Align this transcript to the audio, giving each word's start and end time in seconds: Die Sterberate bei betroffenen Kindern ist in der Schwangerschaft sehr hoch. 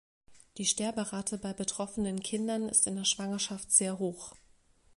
Die 0.57 0.65
Sterberate 0.65 1.37
bei 1.37 1.53
betroffenen 1.53 2.21
Kindern 2.21 2.67
ist 2.67 2.87
in 2.87 2.95
der 2.95 3.03
Schwangerschaft 3.03 3.71
sehr 3.71 3.99
hoch. 3.99 4.33